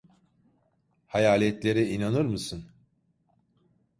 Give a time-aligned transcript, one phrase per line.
[1.07, 2.65] Hayaletlere inanır mısın?